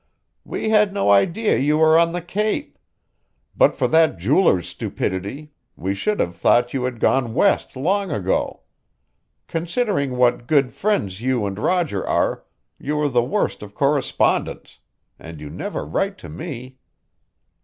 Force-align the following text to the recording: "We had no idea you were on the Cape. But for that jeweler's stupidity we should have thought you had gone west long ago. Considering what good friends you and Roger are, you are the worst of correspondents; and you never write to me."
"We 0.43 0.69
had 0.69 0.95
no 0.95 1.11
idea 1.11 1.59
you 1.59 1.77
were 1.77 1.95
on 1.95 2.11
the 2.11 2.23
Cape. 2.23 2.79
But 3.55 3.75
for 3.75 3.87
that 3.89 4.17
jeweler's 4.17 4.67
stupidity 4.67 5.51
we 5.75 5.93
should 5.93 6.19
have 6.19 6.35
thought 6.35 6.73
you 6.73 6.85
had 6.85 6.99
gone 6.99 7.35
west 7.35 7.75
long 7.75 8.09
ago. 8.09 8.61
Considering 9.47 10.17
what 10.17 10.47
good 10.47 10.73
friends 10.73 11.21
you 11.21 11.45
and 11.45 11.59
Roger 11.59 12.03
are, 12.03 12.43
you 12.79 12.99
are 12.99 13.09
the 13.09 13.21
worst 13.21 13.61
of 13.61 13.75
correspondents; 13.75 14.79
and 15.19 15.39
you 15.39 15.51
never 15.51 15.85
write 15.85 16.17
to 16.17 16.29
me." 16.29 16.79